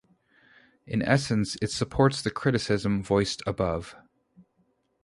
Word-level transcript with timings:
In 0.87 1.03
essence 1.03 1.57
it 1.61 1.69
supports 1.69 2.23
the 2.23 2.31
criticism 2.31 3.03
voiced 3.03 3.43
above. 3.45 3.95